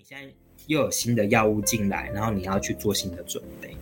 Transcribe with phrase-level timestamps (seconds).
[0.00, 0.32] 你现在
[0.66, 3.76] 又有新的药物进来，然后你要去做新的准备。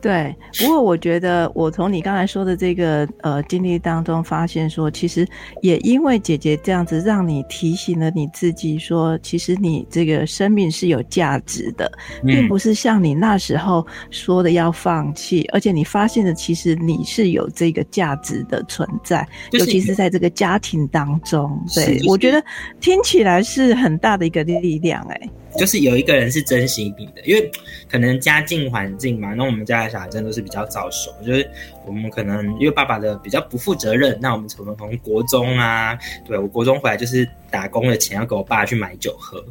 [0.00, 5.26] 对，不过我觉得，我从你刚才说的这个呃经历当中发现，说其实
[5.62, 11.90] 也因为姐姐这样子，让你提醒了你自己，说其实你这个生命是有价值的，
[12.24, 21.60] 并不是像你那时候说的要放弃，而且你发现的其实你是有这个价值的存在，尤其是在这个家庭当中。
[21.74, 22.42] 对，我觉得
[22.80, 25.20] 听起来是很大的一个力量，哎。
[25.56, 27.50] 就是有一个人是珍惜你的，因为
[27.90, 31.48] 可能家境环境嘛，那我们家的小孩真的都是比较早熟，就是
[31.86, 39.44] 我们可能因为爸爸的比较不负责任，那我们从从国中啊，对我国中回来就是打工的钱要给我爸去买酒喝，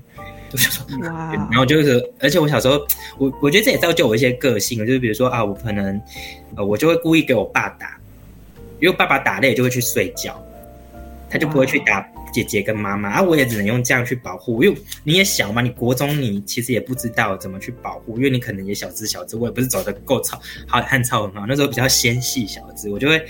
[0.50, 2.80] 就是说，然后就是，而且我小时候，
[3.18, 6.00] 我我觉得这也造就我一些个性，就是比如说啊，我可能
[6.56, 7.98] 呃，我就会故意给我爸打，
[8.80, 10.44] 因为爸爸打累就会去睡觉，
[11.30, 12.06] 他就不会去打。
[12.34, 23.24] 姐姐跟妈妈啊，我也只能用这样去保护，因为你也小嘛，你国中你其实也不知道怎么去保护，因为你可能也小只小只，我也不是走的够操好汉操很好，那时候比较纤细小只，我就会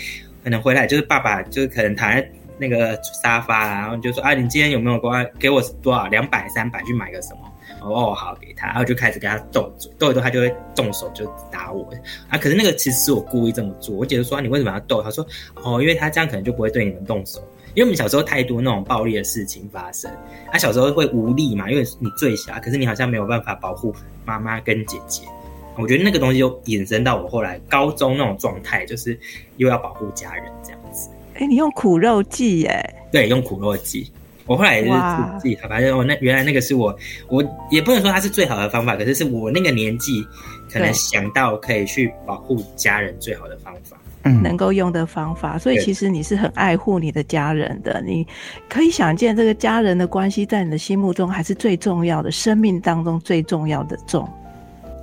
[0.43, 7.49] 可能回来就是爸爸就是可能躺在那个沙发，然后就说啊，你今天有没有给我给我多少两百三百去买个什么？
[7.81, 11.85] 哦，好给他，然后就开始跟他斗嘴，斗一斗他就会动手就打我
[12.29, 12.37] 啊。
[12.37, 15.03] 可是那个其实是我故意这么做，我姐姐说你为什么要斗？
[15.03, 17.45] 他说哦，因为他这样可能就不会对你们动手。
[17.73, 20.11] 因为我们小时候太多那种暴力的事情发生，
[20.51, 23.93] 他小时候会无力嘛，因为你最小，可是你好像没有办法保护
[24.25, 25.23] 妈妈跟姐姐。
[25.75, 29.19] 我觉得那个东西就引申到我后来高中那种状态，就是
[29.57, 31.09] 又要保护家人这样子。
[31.33, 32.95] 哎，你用苦肉计耶？
[33.11, 34.11] 对，用苦肉计。
[34.45, 34.91] 我后来也是
[35.39, 36.95] 自己发现，哦，那原来那个是我，
[37.29, 40.25] 我也不能说它是最好的方法，可是是我那个年纪
[40.71, 43.97] 可能想到可以去保护家人最好的方法。
[44.25, 48.01] 嗯能够用的方法，所以其实你是很爱护你的家人的。
[48.05, 48.25] 你
[48.69, 54.25] 可以想见，这个家人的关系在你的心目中还是最重要的，生命当中最重要的重。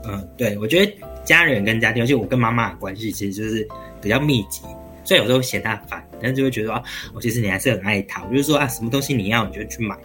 [0.09, 0.91] 嗯，对，我觉得
[1.23, 3.69] 家人跟家庭，尤其我跟妈妈的关系其实就是
[4.01, 4.63] 比较密集，
[5.11, 6.81] 所以有时候嫌他烦，但是就会觉得啊，
[7.13, 8.25] 我其实你还是很爱他。
[8.27, 9.97] 就是说啊，什么东西你要你就去买，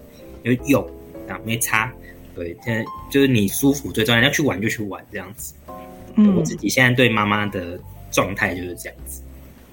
[0.43, 0.83] 就用
[1.29, 1.93] 啊，没差。
[2.33, 5.53] 对，现在就是你舒服最重要，要去玩就去玩这样子。
[6.15, 7.79] 嗯，我自己现在对妈妈的。
[8.11, 9.21] 状态就是这样子，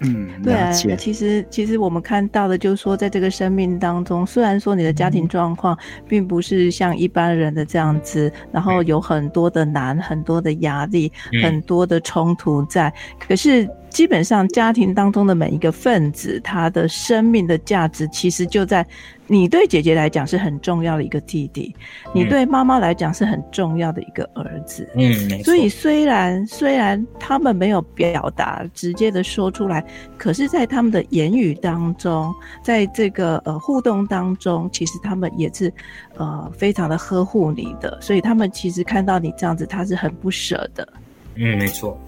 [0.01, 5.79] 嗯，对啊，其实其实我们看到的，就是说，在这个生命当中，虽然说你的家庭状况
[6.09, 13.69] 并不是像一般人的这样子，然后有很多的难、很多的压力、很多的冲突在，可是。
[13.93, 18.85] 基本上，家庭当中的每一个分子，他的生命的价值，其实就在
[19.27, 21.75] 你对姐姐来讲是很重要的一个弟弟，
[22.15, 24.89] 你对妈妈来讲是很重要的一个儿子。
[24.97, 29.85] 嗯，所以虽然虽然他们没有表达直接的说出来，
[30.17, 35.73] 可是在他们的言语当中，在这个呃互动当中，其实他们也是
[36.17, 37.99] 呃非常的呵护你的。
[38.01, 40.89] 所以他们其实看到你这样子，他是很不舍的。
[41.35, 41.99] 嗯，没错。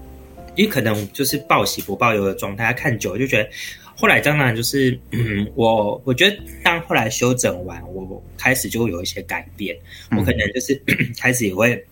[0.55, 3.49] 因为可能就是报喜不报忧的状态，他看久了就觉得，
[3.95, 9.75] 后来当然就是， 嗯，我我觉得当后来修整完，我开始就会有一些改变，
[10.11, 10.79] 我可能就是
[11.19, 11.85] 开始也会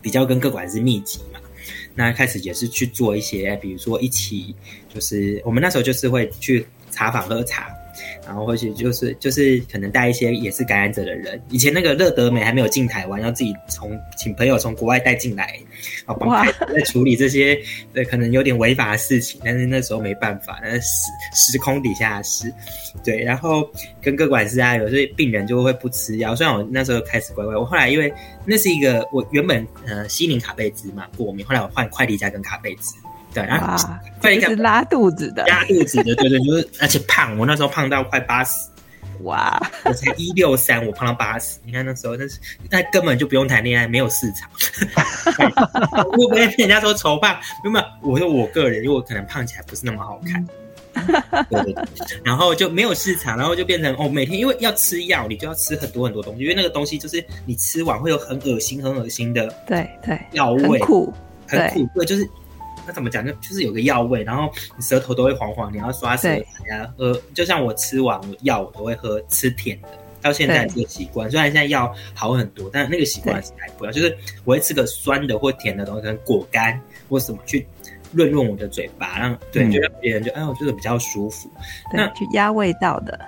[0.00, 1.40] 比较跟各管是密集嘛，
[1.94, 4.54] 那开始也是去做一些，比如说一起，
[4.92, 7.74] 就是我们那时候就是会去茶坊喝茶。
[8.28, 11.42] 然后或许就是就是可能带一些也是感染者的人。
[11.48, 15.58] 以前那个乐德美还没有进台湾，要自己从请朋友从国外带进来，
[16.04, 17.58] 啊，帮在处理这些
[17.94, 19.40] 对可能有点违法的事情。
[19.42, 20.80] 但是那时候没办法，那是
[21.34, 22.52] 时时空底下的事。
[23.02, 23.66] 对，然后
[24.02, 26.36] 跟各管事啊，有些病人就会不吃药。
[26.36, 28.12] 虽然我那时候开始乖乖，我后来因为
[28.44, 32.92] 那是一个我原本呃西宁卡贝兹嘛过敏，后来我换快递加跟卡贝兹。
[33.40, 33.76] 对，然后
[34.20, 38.54] 是拉肚子的，拉肚子的，对对，就是而且胖，我那时候胖到快八十，
[39.22, 42.38] 哇，我才一六三，我胖到八十，你看那时候那是
[42.70, 44.48] 那根本就不用谈恋爱，没有市场。
[46.12, 50.46] 我不跟人家说丑胖，没有，我说我个人，因为我可能胖起来不是那么好看，
[51.50, 51.84] 对对对，
[52.24, 61.12] 然后就没有市场，然后就变成哦，每天因为要吃药，你就要吃很多很多东西，因为那个东西就是你吃完会有很恶心、很恶心的，对对，药味，很苦，
[61.46, 62.28] 很苦，对，就是。
[62.88, 63.22] 那怎么讲？
[63.22, 67.20] 就就是有个药味，然后你舌头都会黄黄，你要刷舌苔啊，喝。
[67.34, 69.88] 就像我吃完药，我都会喝吃甜的，
[70.22, 71.30] 到现在这个习惯。
[71.30, 73.92] 虽然现在药好很多，但那个习惯是改不要。
[73.92, 76.80] 就是我会吃个酸的或甜的东西，可能果干
[77.10, 77.66] 或什么去
[78.10, 81.50] 润润我的嘴巴，让对，就让别人就哎，我觉得比较舒服。
[81.92, 83.20] 那去压味道的。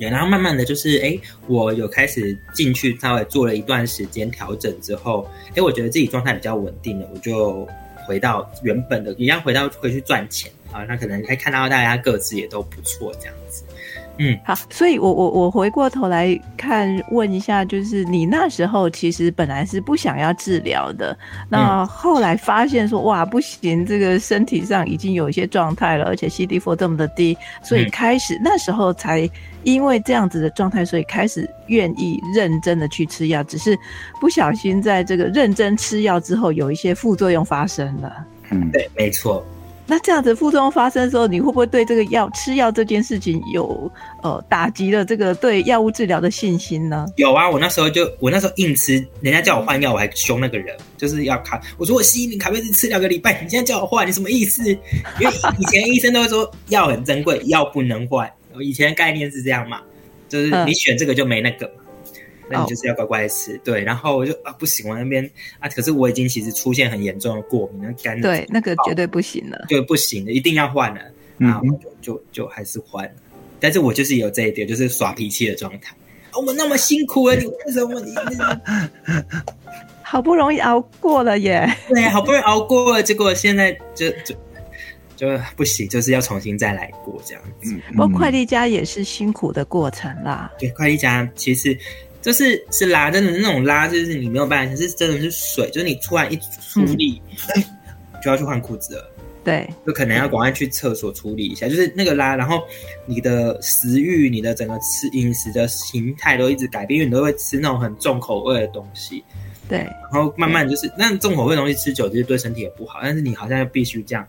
[0.00, 1.16] 然后慢慢的就是，哎，
[1.46, 7.68] 我有开始进去稍微做了一段时间调整之后，哎，我觉得自己状态比较稳定了，我就。
[8.10, 13.62] 回到原本的一样，回到回去赚钱啊，那可能可以看到大家各自也都不错这样子。
[14.22, 21.16] 嗯，好，所以我我我回过头来看，问一下，就是你那时候其实本来是不想要治疗的，
[21.48, 29.26] 那后来发现说，哇，不行，这个身体上已经有一些状态了，而且 CD4 这么的低，所以开始那时候才
[29.62, 33.74] 因为这样子的状态，所以开始愿意认真的去吃药，只是
[34.20, 38.26] 不小心在这个认真吃药之后，有一些副作用发生了。
[38.50, 39.42] 嗯，对，没错。
[39.90, 43.90] 那这样子副作用发生的时候，你会不会对这个药吃药这件事情有
[44.22, 47.06] 呃打击了这个对药物治疗的信心呢？
[47.16, 51.60] 有啊，我那时候就我那时候硬吃，人家叫我换药，我还凶那个人，就是要卡。
[51.76, 54.62] 我说我西医你卡贝斯吃两个礼拜，你现在叫我换，你什么意思？
[54.70, 58.30] 因为以前医生都会说药很珍贵，药不能换。
[58.62, 59.80] 以前概念是这样嘛，
[60.28, 61.68] 就是你选这个就没那个。
[62.50, 63.80] 那你就是要乖乖吃，对。
[63.80, 65.24] 然后我就啊不行，我那边
[65.60, 71.00] 啊，可是我已经其实出现很严重的过敏，那肝对那个绝对不行了，对不行的，一定要换了。
[71.38, 73.12] 然后就就就还是换了。
[73.58, 75.94] 但是我就是有这一点，就是耍脾气的状态。
[76.34, 78.14] 我们那么辛苦了，你为什么你
[80.02, 81.66] 好不容易熬过了耶？
[81.88, 84.34] 对，好不容易熬过了，结果现在就就
[85.16, 87.74] 就不行，就是要重新再来过这样子。
[87.92, 90.52] 不过快递家也是辛苦的过程啦。
[90.58, 91.78] 对，快递家其实。
[92.20, 97.20] 就是是拉，真的那种拉，就是你没有办法，是真的是水，就是你突然一出力，
[97.54, 97.64] 哎，
[98.22, 99.10] 就要去换裤子了。
[99.42, 102.62] 对，就可能要赶快去厕所处理一下，就是那个拉，然后
[103.06, 109.24] 你的食欲、你的整个吃饮食的形态都一直改变，因为你都会吃那种很重口味的东西。
[109.66, 112.98] 对，然后慢慢就是那重口味的东西吃久，其实对身体也不好。
[113.02, 114.26] 但是你好像又必须这样。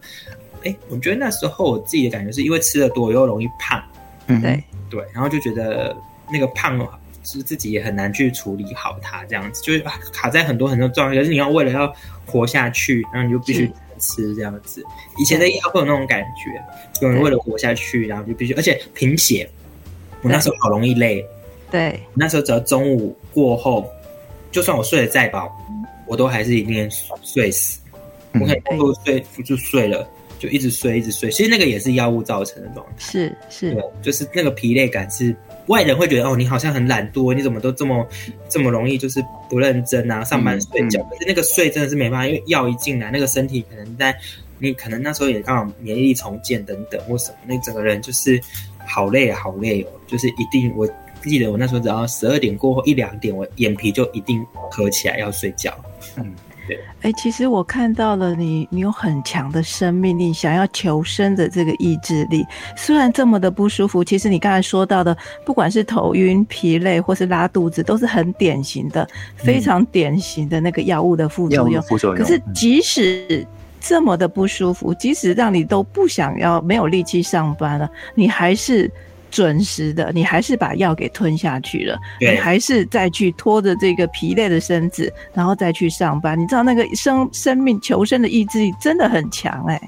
[0.64, 3.84] 哎，我觉得那时候我自己的感觉是因为吃的多又容易胖。
[4.28, 5.94] 嗯，对对，然后就觉得
[6.32, 6.80] 那个胖。
[7.24, 11.16] 是自己也很难去处理好它，这样子就是卡在很多很多状态。
[11.16, 11.94] 可是你要为了要
[12.26, 14.84] 活下去，然后你就必须吃这样子。
[15.20, 16.62] 以前的药会有那种感觉，
[17.02, 19.50] 有人为了活下去，然后就必须，而且贫血。
[20.24, 21.26] 我那时候好容易累，
[21.72, 23.90] 对，那时候只要中午过后，
[24.52, 25.52] 就算我睡得再饱，
[26.06, 26.90] 我都还是一定
[27.24, 27.80] 睡死。
[28.34, 30.08] 我可能多睡就睡了，
[30.38, 31.30] 就一直睡一直睡。
[31.32, 35.36] 其实那个也是药物造成的状态，是是，对，就是那个疲累感是。
[35.72, 38.06] 外人会觉得哦，你好像很懒惰，你怎么都这么
[38.50, 40.24] 这么容易就是不认真啊？
[40.26, 44.16] 上班睡觉，可是那个睡真的是没办法，因为药一进来，那个身体可能在
[44.60, 48.40] 你可能那时候也刚好免疫力重建等等或什么，那整个人就是
[48.86, 50.88] 好累好累哦，就是一定我
[51.24, 55.74] 记得我那时候只要十二点过后一两点，我眼皮就一定合起来要睡觉，
[56.18, 56.36] 嗯。
[57.02, 62.46] 哎，其实我看到了你，你有很强的生命力，想要求生的这个意志力。
[62.76, 65.16] 虽然这么的不舒服，其实你刚才说到的，
[65.46, 71.82] 不管是头晕、疲累或是拉肚子，都是很典型的、非常典型的那个药物的副作用。
[71.84, 72.24] 副作用。
[72.24, 73.46] 可是即使
[73.80, 78.92] 这么的不舒服，即使让你都不想要、没有力气上班了，你还是。
[79.32, 86.40] 准时的，你还是把药给吞下去了，你还是再去拖着这个疲累的身子，然后再去上班。
[86.40, 89.82] 你知道那个生生命求生的意志力真的很强哎。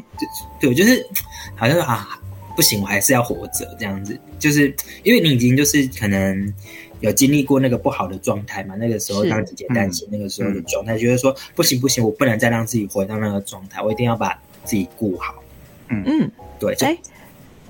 [0.60, 1.06] 对，就是
[1.56, 2.08] 好像啊，
[2.56, 4.18] 不行，我还是要活着这样子。
[4.40, 4.74] 就是
[5.04, 6.54] 因为你已经就是可能
[7.02, 15.36] 有经历过那个不好的状态嘛，那个时候让姐姐担心那个时候的状态，觉得说不行不行，我不能再让自己回到那个状态，我一定要把自己顾好。
[15.90, 16.74] 嗯嗯，对。
[16.82, 16.98] 哎，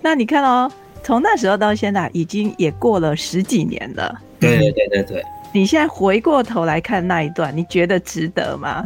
[0.01, 0.71] 那你看哦。
[1.03, 4.19] 从那时候到现在，已经也过了十几年了。
[4.39, 5.23] 对对对对对。
[5.53, 8.83] 你现在回过头来看那一段，你觉得值得吗？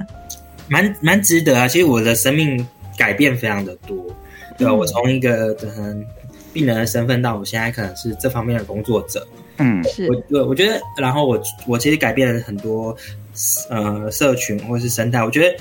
[0.68, 1.66] 蛮蛮值得啊！
[1.66, 4.06] 其实我的生命改变非常的多，
[4.58, 4.74] 对吧？
[4.74, 6.06] 我从一个可能
[6.52, 9.26] 病人的身份，到我现在可能是这方面的工作者。
[9.60, 10.12] 嗯，是。
[10.12, 12.94] 我对我觉得，然后我我其实改变了很多，
[13.70, 15.24] 呃，社群或是生态。
[15.24, 15.58] 我觉得，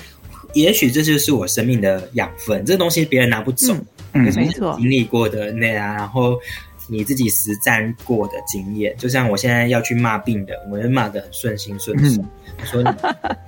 [0.53, 2.65] 也许这就是我生命的养分。
[2.65, 3.73] 这东西别人拿不走。
[3.73, 3.85] 嗯，
[4.17, 6.37] 没错，经历过的那啊，然后
[6.87, 12.21] 你自己实战过的经验，就像我现在要去骂病人，我就骂的很顺心顺手，
[12.63, 12.83] 说，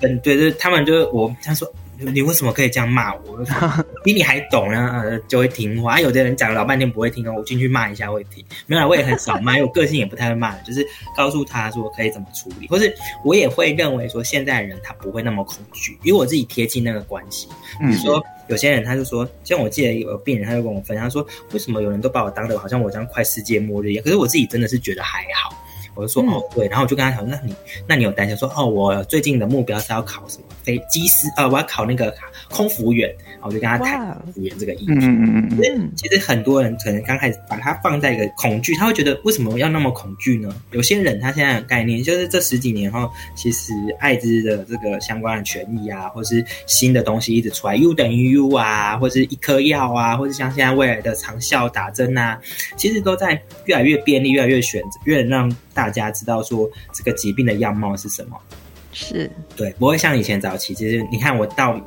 [0.02, 1.72] 嗯， 对对，他们就我他说。
[2.02, 3.46] 你为什么可以这样骂我？
[4.06, 6.00] 比你还懂呢，就会听话。
[6.00, 8.42] 有的人讲老半天不会听哦，我进去骂一下会听。
[8.68, 10.82] 没有，我也很少骂，因为我个性也不太会骂，就是
[11.14, 12.96] 告诉他说可以怎么处理，或是
[13.26, 17.50] 我也会认为说现在人他不会那么恐惧，因为我自己贴近那个关系。
[17.82, 24.04] 比如说有些人他就说，像我记得有病人他就跟我分享他说，为什么有人都把我当的好像我这样快世界末日一样？
[24.04, 25.56] 可是我自己真的是觉得还好。
[26.00, 27.54] 我就说哦对，然后我就跟他讲，那你
[27.86, 31.28] 那你有担心说哦，我最近的目标是要考什么飞机师？
[31.36, 32.14] 呃，我要考那个
[32.50, 33.14] 空服员。
[33.34, 34.92] 然后我就跟他谈服员这个议题。
[34.92, 35.92] 嗯嗯嗯嗯。
[35.96, 40.54] 其实很多人可能刚开始把它放在一个恐惧，他会觉得为什么要那么恐惧呢？
[40.72, 52.40] 有些人他现在的概念就是这十几年后，其实艾滋的这个相关的权益啊，或是新的东西一直出来，U 等于 U 啊，或是一颗药啊，或是像现在未来的长效打针啊，
[52.76, 58.38] 其实都在越来越便利，越来越选择，越让大家知道说这个疾病的样貌是什么。
[58.92, 60.74] 是对，不会像以前早期。
[60.74, 61.80] 其实你看，我到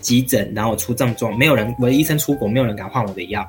[0.00, 3.44] 急诊，然后我出症状，没有人，我的医生出国，没有人敢换我的药。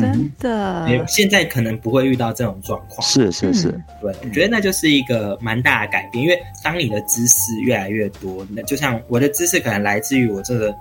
[0.00, 3.06] 真的，现在可能不会遇到这种状况。
[3.06, 3.70] 是是是，
[4.00, 6.22] 对，我觉得那就是一个蛮大的改变。
[6.22, 10.74] 因为当你的知识越来越多，那就像我的知识可能来自于我这个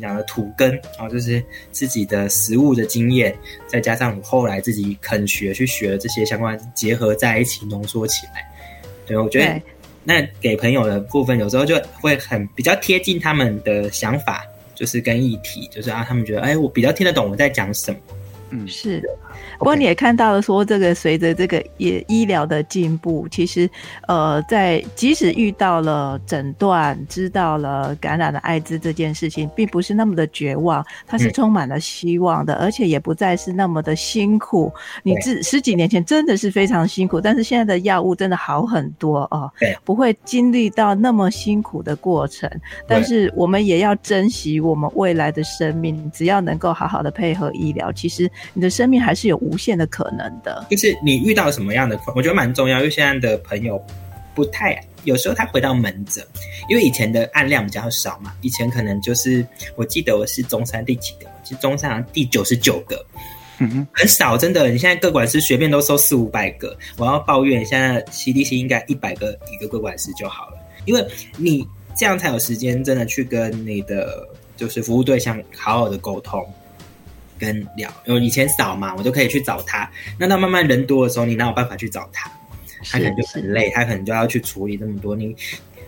[0.00, 3.34] 讲的土根，然后就是自己的食物的经验，
[3.66, 8.48] 再加上我后来自己肯学去学这些相关，结合在一起浓缩起来。
[9.06, 9.60] 对，我觉得。
[10.04, 17.98] 那给朋友的部分，有时候就会很比较贴近他们的想法，就是跟议题，就是啊，他们觉得，哎，我比较听得懂我在讲什么。
[18.52, 19.02] 嗯，是。
[19.58, 23.68] 不过你也看到了，说这个随着这个医医疗的进步，其实
[24.06, 34.70] 呃，在即使遇到了诊断，知道了感染了艾滋这件事情，并不是那么的绝望，它是充满了希望的，而且也不再是那么的辛苦。
[35.02, 39.50] 你自十几年前真的是非常辛苦，但是现在的药物真的好很多哦，
[39.82, 42.50] 不会经历到那么辛苦的过程。
[42.86, 52.78] 但是我们也要珍惜我们未来的生命，只要能够好好的配合医疗，其实你的生命还是有无限的可能的，就是你遇到什么样的，我觉得蛮重要。
[52.78, 53.82] 因为现在的朋友
[54.34, 56.24] 不太，有时候他回到门诊，
[56.68, 59.46] 因为以前的案量比较少嘛，以前可能就是
[59.76, 63.04] 我记得我是中山第几个，是中山第九十九个，
[63.58, 64.68] 嗯，很少，真的。
[64.70, 71.06] 你现在各管师随便都收四五百个，我要抱怨，现在 CDC 应该一百个一个各管师就好了，因为
[71.36, 76.42] 你这样才有时间真的去跟你的就是服务对象好好的沟通。
[77.44, 79.90] 跟聊，因为以前少嘛，我就可以去找他。
[80.16, 82.30] 那到慢慢人多的时候，你哪有办法去找他？
[82.84, 85.16] 他可能就很累，他可能就要去处理这么多。
[85.16, 85.34] 你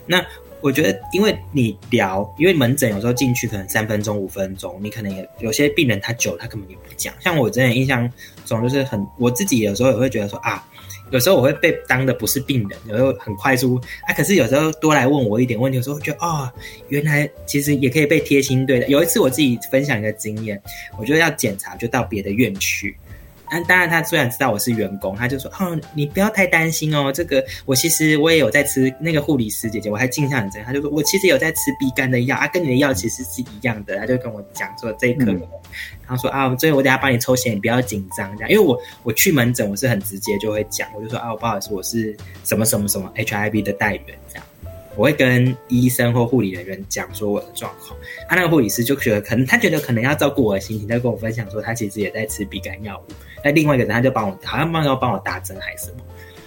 [0.05, 0.21] 那
[0.61, 7.15] 我觉得，因为你聊，因为门诊有时候进去可能三分钟、五分钟，你可能也有些病人他久，他根本也不讲。
[7.21, 8.11] 像我真的印象
[8.45, 10.67] 中，就是很我自己有时候也会觉得说啊。
[11.11, 14.15] 有时候我会被当的不是病人，有时候很快速啊。
[14.15, 16.51] 可是有时候多来问我一点问题，有时候觉得哦，
[16.89, 18.87] 原来其实也可以被贴心对待。
[18.89, 20.61] 有一次我自己分享一个经验，
[20.99, 22.97] 我觉得要检查就到别的院去。
[23.55, 35.33] 那当然，他虽然知道我是员工，他就说：“哦，你不要太担心哦，这个我其实我也有在吃。”那个护理师姐姐，我还镜像很真，他就说：“我其实有在吃鼻肝的药啊，跟你的药其实是一样的。”他就跟我讲说：“这一颗。”
[36.07, 38.51] 他说：“啊，所以我等下帮你抽血，你不要紧张这样。
[38.51, 44.45] 因为我我去门诊，我是很直接就会讲，我就说啊，不好意思，我是什么什么什么 HIV 的代源这样。”
[44.97, 47.99] 我会跟医生或护理人员讲说我的状况，
[48.29, 53.13] 他那个护理师就觉得可能他觉得可能要照顾我的心情，他跟我分享说他其实也在吃鼻肝药物。
[53.45, 55.99] 那另外一个人他就帮我，好像帮要帮我打针还是什么。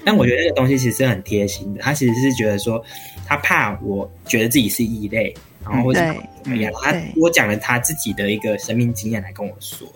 [0.05, 2.81] 但我觉得那个东西其实很贴心的，他其实是觉得说
[3.25, 5.33] 他怕我觉得自己是异类，
[5.69, 5.99] 然后或者
[6.43, 9.87] 怎么样，他我讲了他自己的一个生命经验来跟我说。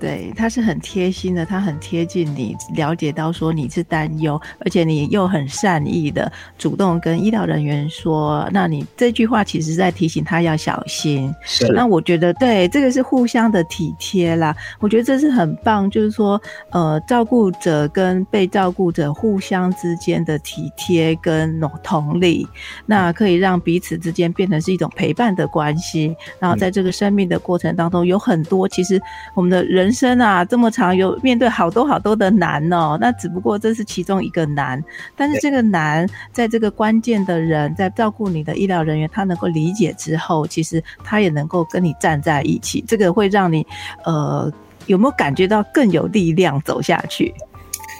[0.00, 11.32] 对，他是很贴心的，他很贴近你，了解到说你是担忧，而且你又很善意的主动跟医疗人员说，那你这句话其实在提醒他要小心。
[11.42, 22.44] 是，那我觉得对这个是互相的体贴啦，我觉得这是很棒，就是说，呃，照顾者跟被照顾者互相之间的体贴跟同理，
[22.84, 29.00] 那可以让彼此之间变成是一种陪伴的关系，然后在这个生命的过程当中，有很多其实
[29.34, 29.84] 我们的人。
[29.84, 32.96] 人生啊，这么长，有面对好多好多的难哦。
[32.98, 34.82] 那只不过这是其中一个难，
[35.14, 42.82] 但是这个难，在这个关键的人在照顾你的医疗人员，他能够理解之后，其实他也能够跟你站在一起。
[42.88, 43.66] 这个会让你，
[44.06, 44.50] 呃，
[44.86, 47.34] 有没有感觉到更有力量走下去？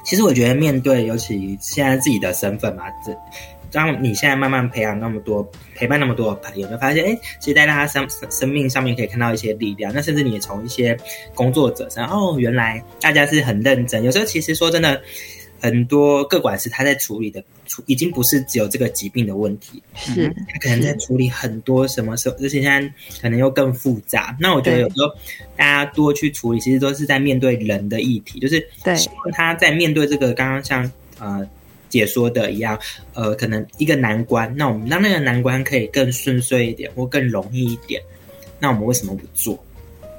[0.02, 3.14] 其实我觉得，面对尤其现在自己的身份嘛，这。
[3.75, 9.93] 当你现在慢慢培养那么多陪伴那么多的朋友，就发现，哎，其实在他生生命上面可以看到一些力量。
[9.93, 10.97] 那甚至你也从一些
[11.35, 14.04] 工作者上，哦，原来大家是很认真。
[14.04, 15.02] 有时候其实说真的，
[15.61, 22.81] 很多各管师他在处理的处已经不是只有这个疾病的问题，是他可能在处理很多什么时候，而且现在
[23.21, 24.37] 可能又更复杂。
[24.38, 25.09] 那我觉得有时候
[25.57, 28.64] 大家多去处理，其实都是在面对人的议题，就是
[28.95, 30.88] 希望他在面对这个刚刚像
[31.19, 31.45] 呃。
[31.94, 32.76] 解说的一样，
[33.12, 38.02] 呃，可能一个难关，那我们让那个难关可以更顺遂一点，或更容易一点，
[38.58, 39.56] 那我们为什么不做？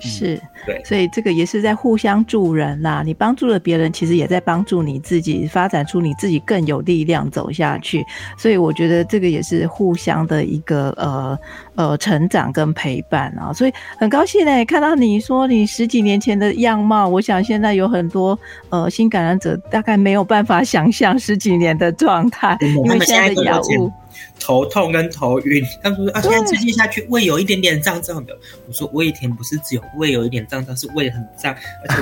[0.08, 3.04] 是，对，所以这个也是在互相助人啦。
[3.06, 8.06] 你帮助了别人，其实也在帮助你自己，发展出你自己更有力量走下去。
[8.38, 11.38] 所以我觉得这个也是互相的一个呃
[11.76, 13.54] 呃成长跟陪伴啊。
[13.54, 18.38] 所以很高兴呢，看到你说你十几年前的样貌，我想现在有很多
[18.70, 23.92] 呃新感染者大概没有办法想象十几年的状态，因为现在的药物。
[24.40, 28.38] 头痛跟头晕，他说啊，现在吃进下去，胃有一点点胀胀的。
[28.68, 31.56] 我说胃甜不是只有胃有一点胀胀，是胃很胀，
[31.88, 32.02] 而且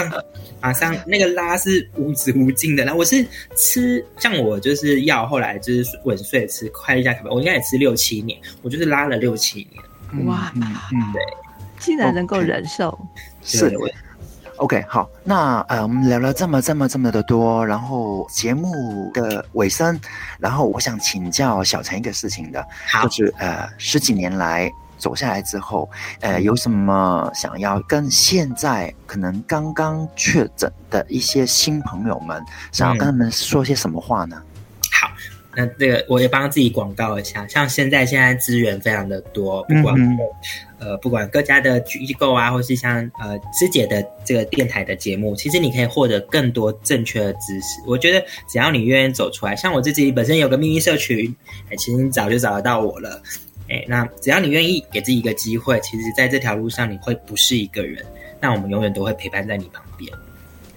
[0.00, 0.24] 我
[0.60, 2.84] 马上那个拉是无止无尽的。
[2.84, 3.24] 然后我是
[3.56, 10.26] 吃，像我就是药，后来就是稳睡吃快乐加咖啡，我应该也吃六七年，我就是拉了六七年。
[10.26, 10.62] 哇，嗯
[11.12, 11.22] 对，
[11.78, 12.98] 竟然能够忍受，
[13.42, 13.76] 是。
[14.56, 19.98] OK，好，那呃，我们聊了这么这么这么的多，然后节目的尾声，
[20.38, 22.66] 然后我想请教小陈一个事情的，
[23.02, 25.88] 就是呃，十几年来走下来之后，
[26.20, 34.36] 呃，有什么想要跟现在可能刚刚确诊的一些新朋友们，想要跟他们说些什么话呢？
[34.36, 34.55] 好，
[35.56, 39.96] 那这个我也帮自己广告一下，像现在现在资源非常的多，不管。
[40.78, 47.80] 呃，不管各家的机构啊，或是像呃师姐的这个电台的节目，其实你可以获得更多正确的知识。
[47.86, 51.34] 我觉得只要你愿意走出来，像我自己本身有个秘密社群，
[51.70, 53.22] 哎，其实你早就找得到我了。
[53.70, 58.04] 哎，那只要你愿意给自己一个机会，其实在这条路上你会不是一个人，
[58.38, 60.12] 那我们永远都会陪伴在你旁边。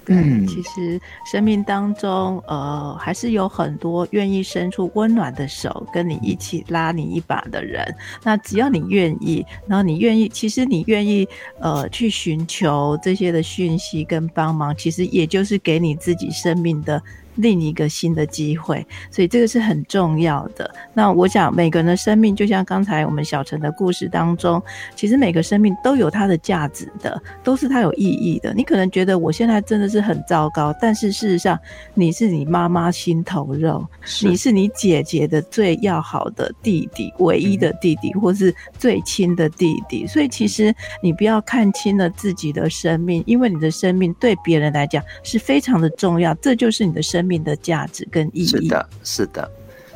[0.09, 0.99] 嗯，其实
[1.31, 7.95] 生命当中，呃，还是有很多愿意伸出温暖的手，跟你一起拉你一把的人。
[8.23, 11.27] 那只要你愿意，然后你愿意，其实你愿意，
[11.59, 17.01] 呃，去寻求这些的讯息跟帮忙，其实也就是给你自己生命的。
[17.41, 20.69] 另一个新的机会，所以这个是很重要的。
[20.93, 24.61] 那我想，每个人的生命，就像刚才我们小陈的故事当中，
[24.93, 28.53] 其实每个生命都有它的价值的，都是它有意义的。
[28.53, 31.57] 你可能觉得我现在真的是很糟糕，但是事实上，
[31.93, 33.87] 你是你妈妈心头肉，
[34.21, 40.05] 你是你姐姐的最要好的弟弟，唯一的弟弟，或是最亲的弟弟。
[40.05, 47.28] 所以，其实你不要看清了自己的生命，因为你的生命对别人来讲是非常的重要，这就是你的生。
[47.29, 48.47] 命的价值跟意义。
[48.47, 49.51] 是的，是的，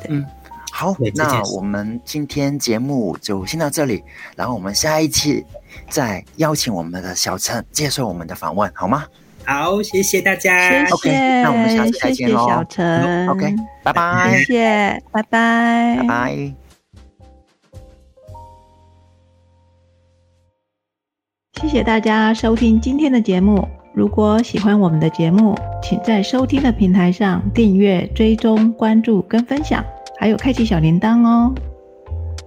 [0.08, 0.24] 嗯，
[0.70, 4.02] 好，那我们今天节目就先到这里，
[4.36, 5.44] 然后我们下一期
[5.90, 9.04] 再邀请我们的小陈接受我们的访问，好吗？
[9.46, 11.10] 好，谢谢大家，OK，
[11.42, 16.54] 那我们下次再见喽，小陈，OK，拜拜，谢谢，拜拜，拜拜，
[21.60, 23.68] 谢谢大家收听今天的节目。
[23.94, 29.84] 如果喜欢我们的节目，请在收听的平台上订阅、追踪、关注跟分享，
[30.18, 31.54] 还有开启小铃铛哦。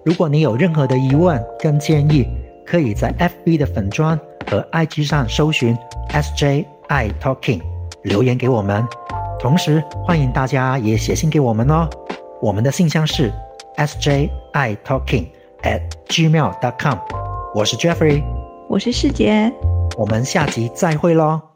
[0.04, 2.28] 如果你有任何的疑问跟建议，
[2.66, 4.20] 可以在 FB 的粉砖
[4.52, 5.78] 和 IG 上搜寻
[6.10, 6.66] SJI
[7.22, 7.62] Talking
[8.04, 8.86] 留言给我们。
[9.40, 11.88] 同时，欢迎大家也写信给我们哦。
[12.42, 13.32] 我们的信箱是
[13.78, 15.28] SJI Talking
[15.64, 15.80] at
[16.10, 16.98] gmail.com。
[17.56, 18.22] 我是 Jeffrey，
[18.68, 19.50] 我是世杰。
[19.98, 21.47] 我们下集再会喽。